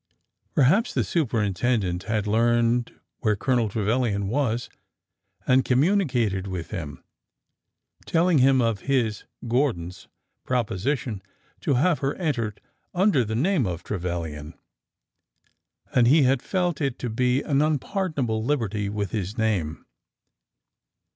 [0.55, 4.67] Perhaps the superintendent had learned where Colonel Trevilian was
[5.45, 7.03] and communicated with him,
[8.07, 10.07] telling him of his (Gordon's)
[10.43, 11.21] proposition
[11.59, 12.59] to have her entered
[12.95, 14.55] under the name of Trevilian,
[15.93, 19.85] and he had felt it to be an unpardonable liberty with his name.